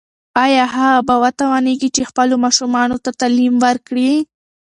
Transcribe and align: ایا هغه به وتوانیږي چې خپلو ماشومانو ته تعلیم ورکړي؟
ایا 0.43 0.65
هغه 0.75 1.01
به 1.07 1.15
وتوانیږي 1.23 1.89
چې 1.95 2.07
خپلو 2.09 2.35
ماشومانو 2.45 2.97
ته 3.03 3.11
تعلیم 3.19 3.55
ورکړي؟ 3.65 4.11